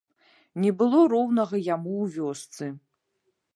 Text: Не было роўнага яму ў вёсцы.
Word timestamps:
Не 0.63 0.71
было 0.79 1.01
роўнага 1.13 1.55
яму 1.75 1.93
ў 2.03 2.05
вёсцы. 2.17 2.65